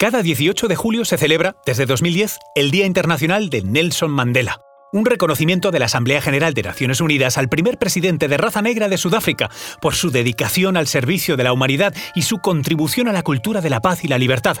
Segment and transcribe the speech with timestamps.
[0.00, 4.60] Cada 18 de julio se celebra, desde 2010, el Día Internacional de Nelson Mandela,
[4.92, 8.88] un reconocimiento de la Asamblea General de Naciones Unidas al primer presidente de raza negra
[8.88, 9.50] de Sudáfrica
[9.80, 13.70] por su dedicación al servicio de la humanidad y su contribución a la cultura de
[13.70, 14.58] la paz y la libertad.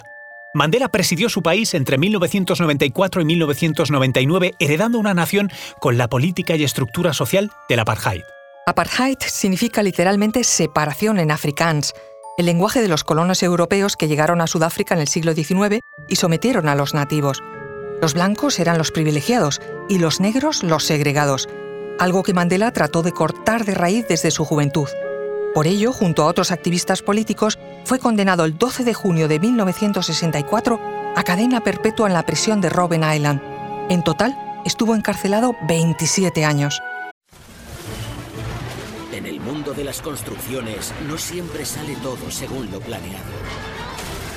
[0.54, 6.64] Mandela presidió su país entre 1994 y 1999, heredando una nación con la política y
[6.64, 8.22] estructura social del apartheid.
[8.66, 11.94] Apartheid significa literalmente separación en afrikaans,
[12.38, 16.16] el lenguaje de los colonos europeos que llegaron a Sudáfrica en el siglo XIX y
[16.16, 17.42] sometieron a los nativos.
[18.00, 21.48] Los blancos eran los privilegiados y los negros los segregados,
[21.98, 24.88] algo que Mandela trató de cortar de raíz desde su juventud.
[25.52, 30.80] Por ello, junto a otros activistas políticos, fue condenado el 12 de junio de 1964
[31.16, 33.42] a cadena perpetua en la prisión de Robben Island.
[33.88, 36.80] En total, estuvo encarcelado 27 años.
[39.18, 43.24] En el mundo de las construcciones no siempre sale todo según lo planeado.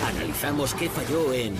[0.07, 1.53] Analizamos qué falló en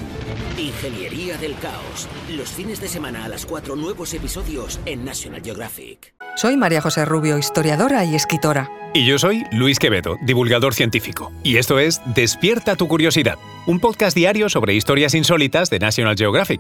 [0.58, 2.08] Ingeniería del Caos.
[2.32, 6.16] Los fines de semana a las 4 nuevos episodios en National Geographic.
[6.36, 8.72] Soy María José Rubio, historiadora y escritora.
[8.96, 11.32] Y yo soy Luis Quevedo, divulgador científico.
[11.44, 16.60] Y esto es Despierta tu curiosidad, un podcast diario sobre historias insólitas de National Geographic.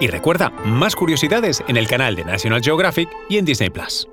[0.00, 4.08] Y recuerda, más curiosidades en el canal de National Geographic y en Disney Plus.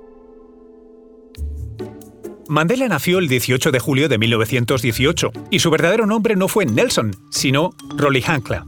[2.48, 7.12] Mandela nació el 18 de julio de 1918 y su verdadero nombre no fue Nelson,
[7.30, 8.66] sino Rolihlahla,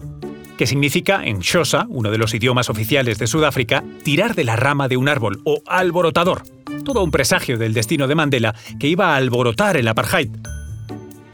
[0.56, 4.88] que significa en Xhosa, uno de los idiomas oficiales de Sudáfrica, tirar de la rama
[4.88, 6.42] de un árbol o alborotador.
[6.84, 10.30] Todo un presagio del destino de Mandela que iba a alborotar el apartheid.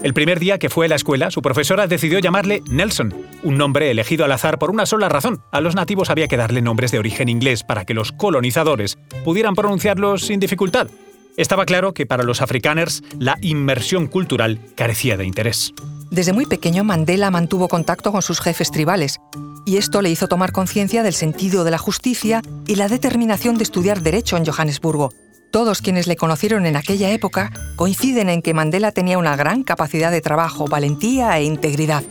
[0.05, 3.91] El primer día que fue a la escuela, su profesora decidió llamarle Nelson, un nombre
[3.91, 5.41] elegido al azar por una sola razón.
[5.51, 9.55] A los nativos había que darle nombres de origen inglés para que los colonizadores pudieran
[9.55, 10.89] pronunciarlos sin dificultad.
[11.39, 15.73] Estaba claro que para los afrikaners la inmersión cultural carecía de interés.
[16.11, 19.21] Desde muy pequeño Mandela mantuvo contacto con sus jefes tribales,
[19.65, 23.65] y esto le hizo tomar conciencia del sentido de la justicia y la determinación de
[23.65, 25.15] estudiar derecho en Johannesburgo,
[25.55, 30.11] todos quienes le conocieron en aquella época coinciden en que Mandela tenía una gran capacidad
[30.11, 32.03] de trabajo, valentía e integridad.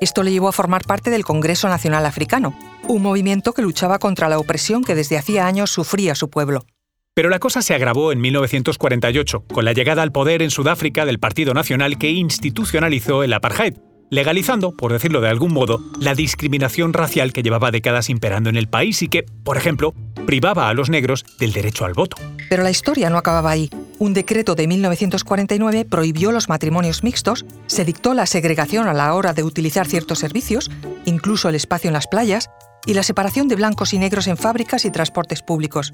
[0.00, 4.28] Esto le llevó a formar parte del Congreso Nacional Africano, un movimiento que luchaba contra
[4.28, 6.66] la opresión que desde hacía años sufría su pueblo.
[7.14, 11.20] Pero la cosa se agravó en 1948, con la llegada al poder en Sudáfrica del
[11.20, 13.74] Partido Nacional que institucionalizó el apartheid,
[14.10, 18.66] legalizando, por decirlo de algún modo, la discriminación racial que llevaba décadas imperando en el
[18.66, 19.94] país y que, por ejemplo,
[20.26, 22.16] privaba a los negros del derecho al voto.
[22.52, 23.70] Pero la historia no acababa ahí.
[23.98, 29.32] Un decreto de 1949 prohibió los matrimonios mixtos, se dictó la segregación a la hora
[29.32, 30.70] de utilizar ciertos servicios,
[31.06, 32.50] incluso el espacio en las playas,
[32.84, 35.92] y la separación de blancos y negros en fábricas y transportes públicos.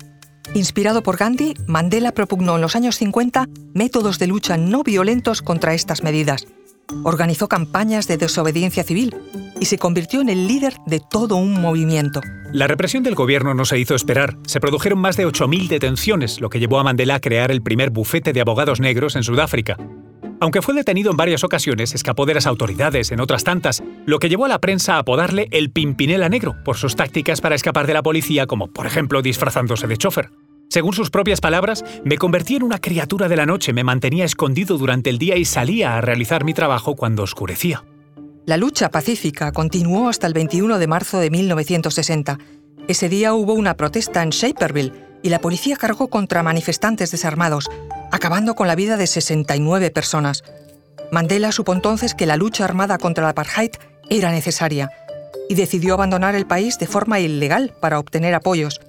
[0.53, 5.75] Inspirado por Gandhi, Mandela propugnó en los años 50 métodos de lucha no violentos contra
[5.75, 6.49] estas medidas
[7.05, 9.15] organizó campañas de desobediencia civil
[9.61, 12.21] y se convirtió en el líder de todo un movimiento.
[12.53, 14.39] La represión del gobierno no se hizo esperar.
[14.47, 17.91] Se produjeron más de 8.000 detenciones, lo que llevó a Mandela a crear el primer
[17.91, 19.77] bufete de abogados negros en Sudáfrica.
[20.41, 24.31] Aunque fue detenido en varias ocasiones, escapó de las autoridades en otras tantas, lo que
[24.31, 27.95] llevó a la prensa a apodarle el Pimpinela Negro por sus tácticas para escapar de
[27.95, 30.31] la policía, como por ejemplo disfrazándose de chofer.
[30.71, 34.79] Según sus propias palabras, me convertí en una criatura de la noche, me mantenía escondido
[34.79, 37.85] durante el día y salía a realizar mi trabajo cuando oscurecía.
[38.49, 42.39] La lucha pacífica continuó hasta el 21 de marzo de 1960.
[42.89, 47.69] Ese día hubo una protesta en Shaperville y la policía cargó contra manifestantes desarmados,
[48.11, 50.45] acabando con la vida de 69 personas.
[51.13, 53.73] Mandela supo entonces que la lucha armada contra el apartheid
[54.09, 54.91] era necesaria
[55.51, 58.81] y decidió abandonar el país de forma ilegal para obtener apoyos.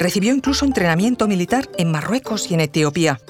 [0.00, 3.20] Recibió incluso entrenamiento militar en Marruecos y en Etiopía.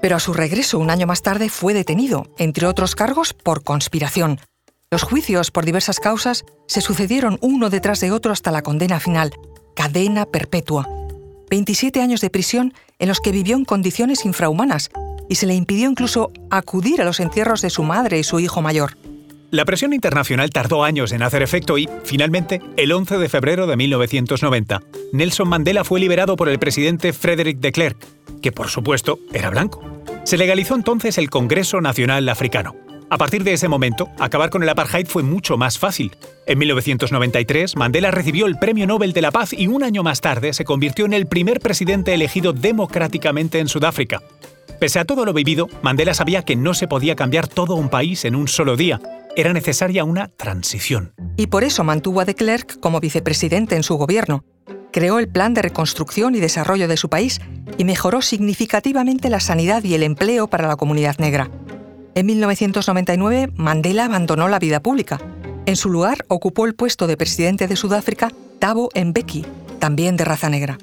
[0.00, 4.38] Pero a su regreso un año más tarde fue detenido, entre otros cargos, por conspiración.
[4.92, 9.32] Los juicios por diversas causas se sucedieron uno detrás de otro hasta la condena final,
[9.74, 10.88] cadena perpetua.
[11.50, 14.90] 27 años de prisión en los que vivió en condiciones infrahumanas
[15.28, 18.62] y se le impidió incluso acudir a los entierros de su madre y su hijo
[18.62, 18.96] mayor.
[19.50, 23.76] La presión internacional tardó años en hacer efecto y, finalmente, el 11 de febrero de
[23.76, 24.82] 1990,
[25.12, 28.06] Nelson Mandela fue liberado por el presidente Frederick de Klerk,
[28.40, 29.82] que por supuesto era blanco.
[30.22, 32.85] Se legalizó entonces el Congreso Nacional Africano.
[33.08, 36.16] A partir de ese momento, acabar con el apartheid fue mucho más fácil.
[36.44, 40.52] En 1993, Mandela recibió el Premio Nobel de la Paz y un año más tarde
[40.52, 44.22] se convirtió en el primer presidente elegido democráticamente en Sudáfrica.
[44.80, 48.24] Pese a todo lo vivido, Mandela sabía que no se podía cambiar todo un país
[48.24, 49.00] en un solo día,
[49.36, 51.14] era necesaria una transición.
[51.36, 54.44] Y por eso mantuvo a de Klerk como vicepresidente en su gobierno.
[54.92, 57.40] Creó el plan de reconstrucción y desarrollo de su país
[57.78, 61.50] y mejoró significativamente la sanidad y el empleo para la comunidad negra.
[62.16, 65.20] En 1999, Mandela abandonó la vida pública.
[65.66, 69.44] En su lugar ocupó el puesto de presidente de Sudáfrica Thabo Mbeki,
[69.80, 70.78] también de raza negra.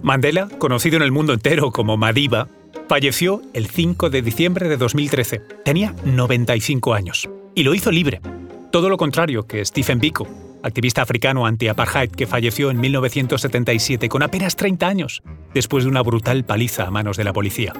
[0.00, 2.48] Mandela, conocido en el mundo entero como Madiba,
[2.88, 5.42] falleció el 5 de diciembre de 2013.
[5.62, 8.22] Tenía 95 años y lo hizo libre.
[8.70, 10.26] Todo lo contrario que Stephen Biko,
[10.62, 15.22] activista africano anti-apartheid que falleció en 1977 con apenas 30 años,
[15.52, 17.74] después de una brutal paliza a manos de la policía.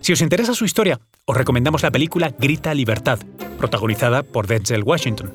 [0.00, 3.18] Si os interesa su historia, os recomendamos la película Grita Libertad,
[3.58, 5.30] protagonizada por Denzel Washington.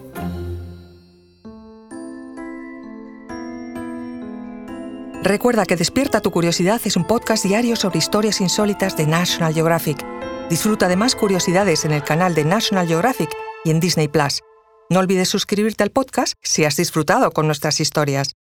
[5.22, 10.04] Recuerda que Despierta tu Curiosidad es un podcast diario sobre historias insólitas de National Geographic.
[10.50, 13.30] Disfruta de más curiosidades en el canal de National Geographic
[13.64, 14.42] y en Disney Plus.
[14.90, 18.34] No olvides suscribirte al podcast si has disfrutado con nuestras historias.